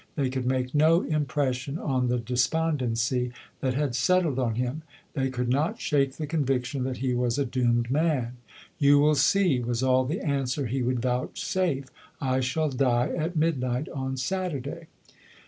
They 0.15 0.31
could 0.31 0.47
make 0.47 0.73
no 0.73 1.01
impression 1.03 1.77
on 1.77 2.07
the 2.07 2.17
despondency 2.17 3.31
that 3.59 3.75
had 3.75 3.93
settled 3.93 4.39
on 4.39 4.55
him; 4.55 4.81
they 5.13 5.29
could 5.29 5.47
not 5.47 5.79
shake 5.79 6.13
the 6.13 6.25
conviction 6.25 6.85
that 6.85 6.97
he 6.97 7.13
was 7.13 7.37
a 7.37 7.45
doomed 7.45 7.91
man. 7.91 8.37
"You 8.79 8.97
will 8.97 9.13
see," 9.13 9.59
was 9.59 9.83
all 9.83 10.05
the 10.05 10.21
answer 10.21 10.65
he 10.65 10.81
would 10.81 11.03
vouchsafe, 11.03 11.85
"I 12.19 12.39
shall 12.39 12.69
die 12.71 13.09
at 13.15 13.35
midnight 13.35 13.89
on 13.89 14.17
Saturday." 14.17 14.87